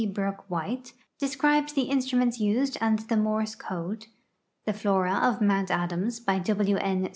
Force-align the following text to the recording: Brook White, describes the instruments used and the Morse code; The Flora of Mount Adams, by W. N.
Brook 0.13 0.45
White, 0.49 0.93
describes 1.19 1.73
the 1.73 1.83
instruments 1.83 2.39
used 2.39 2.75
and 2.81 2.97
the 2.97 3.15
Morse 3.15 3.53
code; 3.53 4.07
The 4.65 4.73
Flora 4.73 5.13
of 5.13 5.41
Mount 5.41 5.69
Adams, 5.69 6.19
by 6.19 6.39
W. 6.39 6.77
N. 6.77 7.09